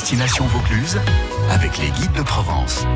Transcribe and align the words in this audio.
Destination 0.00 0.44
Vaucluse 0.44 1.00
avec 1.50 1.76
les 1.78 1.90
guides 1.90 2.12
de 2.12 2.22
Provence. 2.22 2.86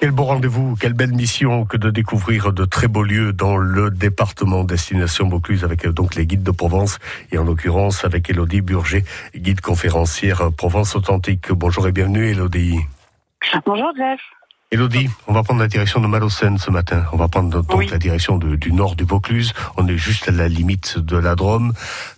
Quel 0.00 0.10
beau 0.10 0.24
rendez-vous, 0.24 0.76
quelle 0.78 0.92
belle 0.92 1.14
mission 1.14 1.64
que 1.64 1.78
de 1.78 1.88
découvrir 1.88 2.52
de 2.52 2.66
très 2.66 2.88
beaux 2.88 3.04
lieux 3.04 3.32
dans 3.32 3.56
le 3.56 3.90
département 3.90 4.62
Destination 4.62 5.30
Vaucluse 5.30 5.64
avec 5.64 5.86
euh, 5.86 5.92
donc 5.92 6.16
les 6.16 6.26
guides 6.26 6.42
de 6.42 6.50
Provence 6.50 6.98
et 7.32 7.38
en 7.38 7.44
l'occurrence 7.44 8.04
avec 8.04 8.28
Elodie 8.28 8.60
Burger, 8.60 9.02
guide 9.34 9.62
conférencière 9.62 10.50
Provence 10.54 10.94
Authentique. 10.94 11.50
Bonjour 11.52 11.88
et 11.88 11.92
bienvenue 11.92 12.28
Elodie. 12.28 12.80
Bonjour 13.64 13.90
Jeff. 13.96 14.20
Elodie, 14.72 15.08
on 15.26 15.32
va 15.32 15.42
prendre 15.42 15.58
la 15.58 15.66
direction 15.66 16.00
de 16.00 16.06
Malocène 16.06 16.56
ce 16.56 16.70
matin. 16.70 17.04
On 17.12 17.16
va 17.16 17.26
prendre 17.26 17.50
donc 17.60 17.90
la 17.90 17.98
direction 17.98 18.38
du 18.38 18.72
nord 18.72 18.94
du 18.94 19.02
Vaucluse. 19.02 19.52
On 19.76 19.88
est 19.88 19.96
juste 19.96 20.28
à 20.28 20.30
la 20.30 20.46
limite 20.46 20.96
de 20.96 21.16
la 21.16 21.34
Drôme. 21.34 21.72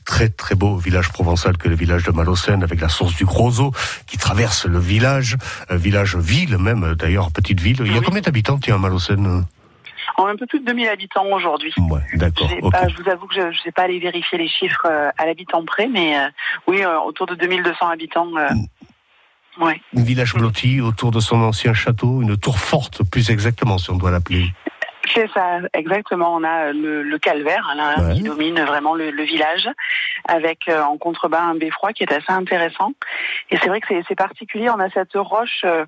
Très 0.04 0.28
très 0.28 0.54
beau 0.54 0.76
village 0.76 1.08
provençal 1.08 1.56
que 1.56 1.70
le 1.70 1.74
village 1.74 2.02
de 2.04 2.10
Malocène 2.10 2.62
avec 2.62 2.82
la 2.82 2.90
source 2.90 3.16
du 3.16 3.24
Gros 3.24 3.72
qui 4.06 4.18
traverse 4.18 4.66
le 4.66 4.78
village, 4.78 5.38
euh, 5.70 5.76
village 5.76 6.14
ville 6.16 6.58
même 6.58 6.94
d'ailleurs 6.94 7.30
petite 7.32 7.60
ville. 7.60 7.78
Il 7.86 7.94
y 7.94 7.96
a 7.96 8.02
combien 8.02 8.20
d'habitants 8.20 8.58
tiens 8.58 8.74
à 8.74 8.78
Malocène 8.78 9.46
on 10.18 10.26
a 10.26 10.32
un 10.32 10.36
peu 10.36 10.46
plus 10.46 10.60
de 10.60 10.66
2000 10.66 10.88
habitants 10.88 11.24
aujourd'hui. 11.32 11.72
Ouais, 11.78 12.00
d'accord. 12.14 12.48
je 12.50 13.02
vous 13.02 13.08
avoue 13.08 13.26
que 13.28 13.34
je 13.34 13.40
ne 13.46 13.52
sais 13.64 13.72
pas 13.72 13.82
aller 13.82 13.98
vérifier 13.98 14.36
les 14.36 14.48
chiffres 14.48 14.86
euh, 14.90 15.10
à 15.16 15.24
l'habitant 15.24 15.64
près, 15.64 15.86
mais 15.86 16.18
euh, 16.18 16.28
oui, 16.66 16.84
autour 17.06 17.26
de 17.26 17.34
2200 17.34 17.88
habitants. 17.88 18.28
Mm. 19.58 19.72
Un 19.96 20.02
village 20.02 20.34
blotti 20.34 20.80
autour 20.80 21.10
de 21.10 21.20
son 21.20 21.40
ancien 21.42 21.74
château, 21.74 22.22
une 22.22 22.36
tour 22.36 22.58
forte 22.58 23.02
plus 23.08 23.30
exactement 23.30 23.78
si 23.78 23.90
on 23.90 23.96
doit 23.96 24.10
l'appeler. 24.10 24.52
C'est 25.14 25.28
ça, 25.32 25.58
exactement. 25.74 26.34
On 26.34 26.44
a 26.44 26.72
le, 26.72 27.18
calvaire 27.18 27.72
là, 27.76 28.14
qui 28.14 28.22
domine 28.22 28.60
vraiment 28.62 28.94
le, 28.94 29.22
village, 29.22 29.68
avec 30.26 30.68
euh, 30.68 30.82
en 30.82 30.96
contrebas 30.96 31.42
un 31.42 31.54
beffroi 31.54 31.92
qui 31.92 32.02
est 32.04 32.12
assez 32.12 32.30
intéressant. 32.32 32.92
Et 33.50 33.56
c'est 33.58 33.68
vrai 33.68 33.80
que 33.80 33.88
c'est 34.08 34.14
particulier. 34.14 34.70
On 34.70 34.80
a 34.80 34.88
cette 34.90 35.14
roche 35.14 35.62
euh, 35.64 35.84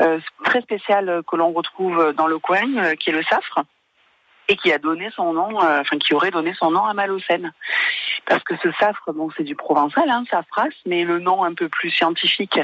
euh, 0.00 0.18
très 0.44 0.62
spéciale 0.62 1.22
que 1.30 1.36
l'on 1.36 1.52
retrouve 1.52 2.12
dans 2.16 2.26
le 2.26 2.38
coin, 2.38 2.94
qui 2.96 3.10
est 3.10 3.12
le 3.12 3.22
safre 3.24 3.62
et 4.48 4.56
qui 4.56 4.72
a 4.72 4.78
donné 4.78 5.10
son 5.14 5.32
nom, 5.32 5.56
enfin 5.56 5.96
qui 5.98 6.12
aurait 6.12 6.30
donné 6.30 6.52
son 6.58 6.70
nom 6.70 6.84
à 6.84 6.92
Malocène. 6.92 7.52
Parce 8.26 8.42
que 8.42 8.54
ce 8.62 8.70
safre, 8.72 9.12
bon, 9.12 9.28
c'est 9.36 9.44
du 9.44 9.54
provençal, 9.54 10.08
hein, 10.08 10.24
safras, 10.30 10.68
mais 10.86 11.04
le 11.04 11.18
nom 11.18 11.44
un 11.44 11.54
peu 11.54 11.68
plus 11.68 11.90
scientifique, 11.90 12.58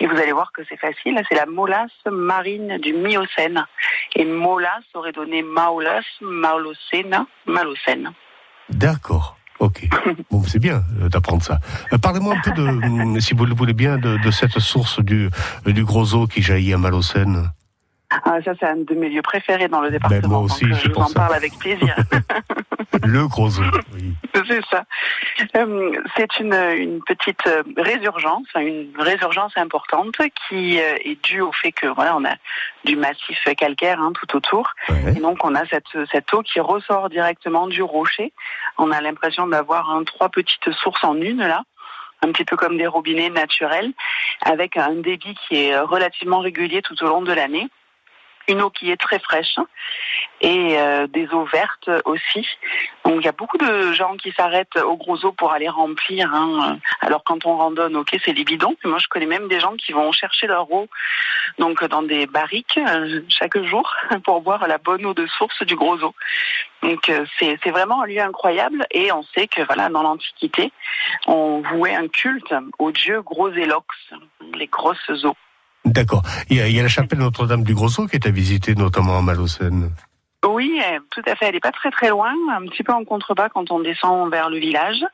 et 0.00 0.06
vous 0.06 0.16
allez 0.16 0.32
voir 0.32 0.52
que 0.52 0.62
c'est 0.68 0.78
facile, 0.78 1.20
c'est 1.28 1.34
la 1.34 1.46
molasse 1.46 1.90
marine 2.10 2.78
du 2.78 2.92
Miocène. 2.92 3.66
Et 4.14 4.24
molasse 4.24 4.84
aurait 4.94 5.12
donné 5.12 5.42
maolas, 5.42 6.02
malocène, 6.20 7.26
malocène. 7.46 8.12
D'accord. 8.68 9.36
Ok. 9.58 9.88
Bon, 10.30 10.42
c'est 10.42 10.58
bien 10.58 10.82
euh, 11.00 11.08
d'apprendre 11.08 11.42
ça. 11.42 11.60
Euh, 11.92 11.98
parlez-moi 11.98 12.34
un 12.34 12.40
peu 12.40 12.50
de, 12.52 13.20
si 13.20 13.34
vous 13.34 13.44
le 13.44 13.54
voulez 13.54 13.74
bien, 13.74 13.98
de, 13.98 14.30
cette 14.30 14.58
source 14.58 15.00
du, 15.00 15.30
du 15.66 15.84
gros 15.84 16.14
eau 16.14 16.26
qui 16.26 16.42
jaillit 16.42 16.74
à 16.74 16.78
Malocène. 16.78 17.52
Ah, 18.24 18.38
ça, 18.44 18.52
c'est 18.58 18.66
un 18.66 18.76
de 18.76 18.94
mes 18.94 19.08
lieux 19.08 19.22
préférés 19.22 19.68
dans 19.68 19.80
le 19.80 19.90
ben, 19.90 19.98
département. 19.98 20.28
moi 20.28 20.38
aussi, 20.40 20.64
donc, 20.64 20.72
euh, 20.72 20.80
je 20.82 20.88
vous 20.90 21.00
en 21.00 21.12
parle 21.12 21.34
avec 21.34 21.58
plaisir. 21.58 21.96
le 23.04 23.26
gros 23.26 23.48
oui. 23.48 24.14
C'est 24.46 24.64
ça. 24.70 24.84
Euh, 25.56 25.92
c'est 26.16 26.38
une, 26.40 26.54
une, 26.54 27.00
petite 27.02 27.46
euh, 27.46 27.62
résurgence, 27.76 28.46
une 28.56 28.92
résurgence 28.98 29.52
importante 29.56 30.16
qui 30.48 30.78
est 30.78 31.22
due 31.22 31.40
au 31.40 31.52
fait 31.52 31.72
que 31.72 31.86
voilà, 31.86 32.16
on 32.16 32.24
a 32.24 32.34
du 32.84 32.96
massif 32.96 33.38
calcaire 33.56 34.00
hein, 34.00 34.12
tout 34.14 34.36
autour, 34.36 34.70
et 34.88 35.20
donc 35.20 35.44
on 35.44 35.54
a 35.54 35.64
cette, 35.66 35.84
cette 36.10 36.32
eau 36.34 36.42
qui 36.42 36.60
ressort 36.60 37.08
directement 37.08 37.66
du 37.66 37.82
rocher. 37.82 38.32
On 38.78 38.90
a 38.90 39.00
l'impression 39.00 39.46
d'avoir 39.46 39.90
hein, 39.90 40.02
trois 40.04 40.28
petites 40.28 40.70
sources 40.72 41.04
en 41.04 41.16
une 41.16 41.38
là 41.38 41.62
un 42.24 42.30
petit 42.30 42.44
peu 42.44 42.56
comme 42.56 42.78
des 42.78 42.86
robinets 42.86 43.30
naturels, 43.30 43.92
avec 44.42 44.76
un 44.76 44.94
débit 44.94 45.36
qui 45.46 45.56
est 45.56 45.78
relativement 45.78 46.38
régulier 46.38 46.80
tout 46.80 47.02
au 47.02 47.08
long 47.08 47.22
de 47.22 47.32
l'année 47.32 47.68
une 48.48 48.62
eau 48.62 48.70
qui 48.70 48.90
est 48.90 48.96
très 48.96 49.18
fraîche 49.18 49.56
et 50.40 50.78
euh, 50.78 51.06
des 51.06 51.28
eaux 51.32 51.44
vertes 51.44 51.90
aussi. 52.04 52.46
Donc 53.04 53.16
il 53.20 53.24
y 53.24 53.28
a 53.28 53.32
beaucoup 53.32 53.58
de 53.58 53.92
gens 53.92 54.16
qui 54.16 54.32
s'arrêtent 54.32 54.76
aux 54.76 54.96
gros 54.96 55.24
eaux 55.24 55.32
pour 55.32 55.52
aller 55.52 55.68
remplir. 55.68 56.32
Hein. 56.34 56.78
Alors 57.00 57.24
quand 57.24 57.46
on 57.46 57.56
randonne, 57.56 57.96
ok, 57.96 58.16
c'est 58.24 58.32
les 58.32 58.44
bidons. 58.44 58.76
moi 58.84 58.98
je 58.98 59.08
connais 59.08 59.26
même 59.26 59.48
des 59.48 59.60
gens 59.60 59.74
qui 59.76 59.92
vont 59.92 60.10
chercher 60.12 60.46
leur 60.46 60.70
eau 60.72 60.88
donc 61.58 61.84
dans 61.84 62.02
des 62.02 62.26
barriques 62.26 62.78
euh, 62.78 63.20
chaque 63.28 63.58
jour 63.62 63.92
pour 64.24 64.40
boire 64.40 64.66
la 64.66 64.78
bonne 64.78 65.04
eau 65.06 65.14
de 65.14 65.26
source 65.26 65.62
du 65.64 65.76
gros 65.76 66.02
eau. 66.02 66.14
Donc 66.82 67.08
euh, 67.08 67.24
c'est 67.38 67.70
vraiment 67.70 68.02
un 68.02 68.06
lieu 68.06 68.20
incroyable 68.20 68.86
et 68.90 69.12
on 69.12 69.22
sait 69.34 69.46
que 69.46 69.62
voilà 69.62 69.88
dans 69.88 70.02
l'Antiquité 70.02 70.72
on 71.26 71.60
vouait 71.60 71.94
un 71.94 72.08
culte 72.08 72.54
au 72.78 72.90
dieu 72.90 73.22
Gros 73.22 73.50
Élox, 73.50 73.86
les 74.54 74.66
grosses 74.66 75.24
eaux. 75.24 75.36
D'accord. 75.92 76.22
Il, 76.48 76.56
y 76.56 76.80
a 76.80 76.82
la 76.82 76.88
chapelle 76.88 77.18
Notre-Dame 77.18 77.64
du 77.64 77.74
Gros 77.74 77.88
qui 77.88 78.16
est 78.16 78.26
à 78.26 78.30
visiter, 78.30 78.74
notamment 78.74 79.18
à 79.18 79.22
Malocène. 79.22 79.90
Oui, 80.62 80.80
tout 81.10 81.22
à 81.26 81.34
fait. 81.34 81.46
Elle 81.46 81.54
n'est 81.54 81.60
pas 81.60 81.72
très 81.72 81.90
très 81.90 82.08
loin, 82.08 82.32
un 82.52 82.66
petit 82.66 82.84
peu 82.84 82.92
en 82.92 83.04
contrebas 83.04 83.48
quand 83.48 83.72
on 83.72 83.80
descend 83.80 84.30
vers 84.30 84.48
le 84.48 84.58
village. 84.58 85.04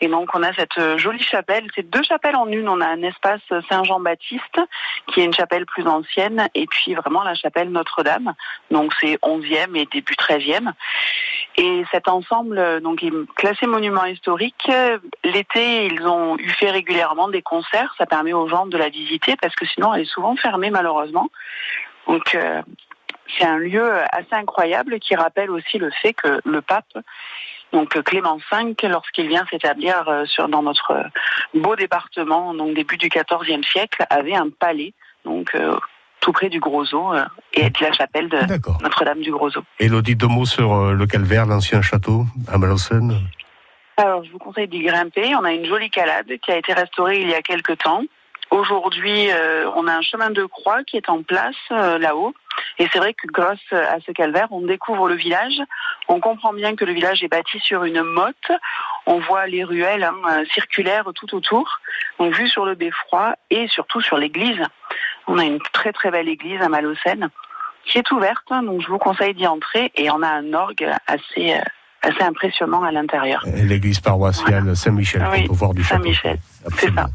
Et 0.00 0.06
donc 0.06 0.28
on 0.32 0.44
a 0.44 0.52
cette 0.52 0.78
euh, 0.78 0.96
jolie 0.96 1.24
chapelle. 1.24 1.66
C'est 1.74 1.90
deux 1.90 2.04
chapelles 2.04 2.36
en 2.36 2.46
une. 2.46 2.68
On 2.68 2.80
a 2.80 2.86
un 2.86 3.02
espace 3.02 3.40
Saint-Jean-Baptiste 3.68 4.60
qui 5.08 5.20
est 5.20 5.24
une 5.24 5.34
chapelle 5.34 5.66
plus 5.66 5.88
ancienne 5.88 6.48
et 6.54 6.66
puis 6.68 6.94
vraiment 6.94 7.24
la 7.24 7.34
chapelle 7.34 7.70
Notre-Dame. 7.70 8.32
Donc 8.70 8.92
c'est 9.00 9.18
11e 9.24 9.74
et 9.74 9.86
début 9.86 10.14
13e. 10.14 10.70
Et 11.56 11.84
cet 11.90 12.06
ensemble 12.06 12.80
donc 12.80 13.02
est 13.02 13.12
classé 13.34 13.66
monument 13.66 14.04
historique. 14.04 14.70
L'été, 15.24 15.86
ils 15.86 16.06
ont 16.06 16.38
eu 16.38 16.48
fait 16.50 16.70
régulièrement 16.70 17.28
des 17.28 17.42
concerts. 17.42 17.92
Ça 17.98 18.06
permet 18.06 18.34
aux 18.34 18.46
gens 18.46 18.66
de 18.66 18.78
la 18.78 18.88
visiter 18.88 19.34
parce 19.42 19.56
que 19.56 19.66
sinon 19.66 19.92
elle 19.94 20.02
est 20.02 20.12
souvent 20.12 20.36
fermée 20.36 20.70
malheureusement. 20.70 21.28
Donc 22.06 22.36
euh, 22.36 22.62
c'est 23.38 23.44
un 23.44 23.58
lieu 23.58 23.90
assez 24.10 24.34
incroyable 24.34 24.98
qui 24.98 25.14
rappelle 25.14 25.50
aussi 25.50 25.78
le 25.78 25.90
fait 26.02 26.12
que 26.12 26.40
le 26.44 26.60
pape, 26.60 26.92
donc 27.72 28.00
Clément 28.02 28.38
V, 28.52 28.74
lorsqu'il 28.88 29.28
vient 29.28 29.46
s'établir 29.50 30.06
euh, 30.08 30.24
dans 30.48 30.62
notre 30.62 31.06
beau 31.54 31.74
département, 31.74 32.54
donc 32.54 32.74
début 32.74 32.98
du 32.98 33.08
XIVe 33.08 33.62
siècle, 33.64 34.04
avait 34.10 34.34
un 34.34 34.50
palais, 34.50 34.92
donc 35.24 35.54
euh, 35.54 35.78
tout 36.20 36.32
près 36.32 36.50
du 36.50 36.60
Gros 36.60 36.84
Eau 36.94 37.14
euh, 37.14 37.24
et 37.54 37.70
de 37.70 37.78
la 37.80 37.92
chapelle 37.92 38.28
de 38.28 38.38
Notre-Dame 38.82 39.20
du 39.20 39.32
Gros 39.32 39.56
Eau. 39.56 39.62
Elodie, 39.78 40.16
deux 40.16 40.26
mots 40.26 40.44
sur 40.44 40.92
le 40.92 41.06
calvaire, 41.06 41.46
l'ancien 41.46 41.80
château 41.80 42.26
à 42.46 42.58
Malocène. 42.58 43.18
Alors, 43.96 44.22
je 44.24 44.30
vous 44.30 44.38
conseille 44.38 44.68
d'y 44.68 44.82
grimper. 44.82 45.34
On 45.34 45.44
a 45.44 45.52
une 45.52 45.66
jolie 45.66 45.90
calade 45.90 46.30
qui 46.42 46.50
a 46.50 46.56
été 46.56 46.72
restaurée 46.72 47.20
il 47.20 47.28
y 47.28 47.34
a 47.34 47.42
quelques 47.42 47.78
temps. 47.78 48.02
Aujourd'hui, 48.50 49.28
on 49.76 49.86
a 49.86 49.92
un 49.94 50.02
chemin 50.02 50.30
de 50.30 50.44
croix 50.44 50.82
qui 50.84 50.96
est 50.98 51.08
en 51.08 51.22
place 51.22 51.56
là-haut 51.70 52.34
et 52.82 52.88
c'est 52.92 52.98
vrai 52.98 53.14
que 53.14 53.28
grâce 53.28 53.60
à 53.70 54.00
ce 54.04 54.10
calvaire, 54.10 54.48
on 54.50 54.62
découvre 54.62 55.08
le 55.08 55.14
village. 55.14 55.54
On 56.08 56.18
comprend 56.18 56.52
bien 56.52 56.74
que 56.74 56.84
le 56.84 56.92
village 56.92 57.22
est 57.22 57.28
bâti 57.28 57.60
sur 57.60 57.84
une 57.84 58.02
motte. 58.02 58.50
On 59.06 59.20
voit 59.20 59.46
les 59.46 59.62
ruelles 59.62 60.02
hein, 60.02 60.42
circulaires 60.52 61.08
tout 61.14 61.32
autour. 61.32 61.78
Donc 62.18 62.34
vue 62.34 62.48
sur 62.48 62.64
le 62.64 62.74
beffroi 62.74 63.36
et 63.50 63.68
surtout 63.68 64.00
sur 64.00 64.18
l'église. 64.18 64.60
On 65.28 65.38
a 65.38 65.44
une 65.44 65.60
très 65.72 65.92
très 65.92 66.10
belle 66.10 66.28
église 66.28 66.60
à 66.60 66.68
Malocène 66.68 67.28
qui 67.84 67.98
est 67.98 68.10
ouverte. 68.10 68.48
Donc 68.50 68.82
je 68.82 68.88
vous 68.88 68.98
conseille 68.98 69.34
d'y 69.34 69.46
entrer 69.46 69.92
et 69.94 70.10
on 70.10 70.20
a 70.20 70.28
un 70.28 70.52
orgue 70.52 70.90
assez 71.06 71.52
euh, 71.52 71.60
assez 72.02 72.22
impressionnant 72.24 72.82
à 72.82 72.90
l'intérieur. 72.90 73.44
L'église 73.46 74.00
paroissiale 74.00 74.74
Saint-Michel, 74.74 75.24
oui, 75.30 75.46
peut 75.46 75.54
voir 75.54 75.72
du 75.72 75.84
château. 75.84 76.02
Saint-Michel, 76.02 76.38
c'est 76.78 76.92
ça. 76.92 77.06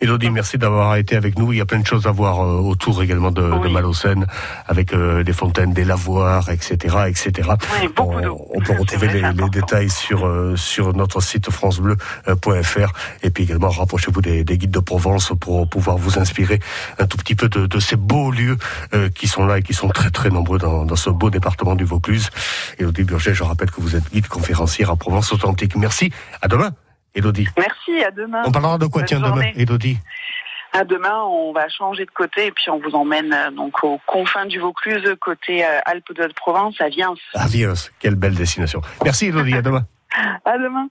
Elodie, 0.00 0.30
merci 0.30 0.58
d'avoir 0.58 0.96
été 0.96 1.16
avec 1.16 1.38
nous. 1.38 1.52
Il 1.52 1.58
y 1.58 1.60
a 1.60 1.66
plein 1.66 1.78
de 1.78 1.86
choses 1.86 2.06
à 2.06 2.10
voir 2.10 2.40
euh, 2.40 2.58
autour 2.58 3.02
également 3.02 3.30
de, 3.30 3.42
de 3.42 3.68
Malocène, 3.68 4.26
avec 4.66 4.92
euh, 4.92 5.22
des 5.22 5.32
fontaines, 5.32 5.72
des 5.72 5.84
lavoirs, 5.84 6.50
etc., 6.50 6.96
etc. 7.08 7.50
Oui, 7.80 7.88
beaucoup 7.94 8.14
on, 8.14 8.46
on, 8.54 8.60
peut 8.60 8.74
retrouver 8.78 9.08
les, 9.08 9.32
les, 9.32 9.48
détails 9.50 9.90
sur 9.90 10.26
euh, 10.26 10.56
sur 10.56 10.94
notre 10.94 11.20
site 11.20 11.50
francebleu.fr 11.50 12.92
et 13.22 13.30
puis 13.30 13.44
également 13.44 13.68
rapprochez-vous 13.70 14.20
des, 14.20 14.44
des, 14.44 14.58
guides 14.58 14.70
de 14.70 14.80
Provence 14.80 15.32
pour 15.40 15.68
pouvoir 15.68 15.96
vous 15.96 16.18
inspirer 16.18 16.60
un 16.98 17.06
tout 17.06 17.16
petit 17.16 17.34
peu 17.34 17.48
de, 17.48 17.66
de 17.66 17.78
ces 17.80 17.96
beaux 17.96 18.30
lieux 18.30 18.56
qui 19.14 19.28
sont 19.28 19.46
là 19.46 19.58
et 19.58 19.62
qui 19.62 19.74
sont 19.74 19.88
très 19.88 20.10
très 20.10 20.30
nombreux 20.30 20.58
dans, 20.58 20.84
dans 20.84 20.96
ce 20.96 21.10
beau 21.10 21.30
département 21.30 21.74
du 21.74 21.84
Vaucluse. 21.84 22.30
Elodie 22.78 23.04
Burger, 23.04 23.34
je 23.34 23.42
rappelle 23.42 23.70
que 23.70 23.80
vous 23.80 23.96
êtes 23.96 24.12
guide 24.12 24.28
conférencière 24.28 24.90
à 24.90 24.96
Provence 24.96 25.32
Authentique. 25.32 25.76
Merci. 25.76 26.10
À 26.42 26.48
demain. 26.48 26.72
Elodie. 27.14 27.48
Merci, 27.56 28.04
à 28.04 28.10
demain. 28.10 28.42
On 28.46 28.52
parlera 28.52 28.78
de 28.78 28.86
quoi, 28.86 29.02
tiens, 29.02 29.20
demain, 29.20 29.50
Elodie 29.56 29.98
à 30.74 30.82
demain, 30.82 31.22
on 31.22 31.52
va 31.52 31.68
changer 31.68 32.04
de 32.04 32.10
côté 32.10 32.46
et 32.46 32.50
puis 32.50 32.68
on 32.68 32.80
vous 32.80 32.96
emmène 32.96 33.32
euh, 33.32 33.52
donc 33.52 33.84
aux 33.84 34.00
confins 34.06 34.44
du 34.44 34.58
Vaucluse, 34.58 35.04
côté 35.20 35.64
euh, 35.64 35.78
Alpes 35.86 36.12
de 36.12 36.28
Provence, 36.34 36.74
à 36.80 36.88
Viens. 36.88 37.14
À 37.34 37.46
Viens, 37.46 37.74
quelle 38.00 38.16
belle 38.16 38.34
destination. 38.34 38.80
Merci 39.04 39.26
Elodie, 39.26 39.54
à 39.54 39.62
demain. 39.62 39.86
à 40.44 40.58
demain. 40.58 40.88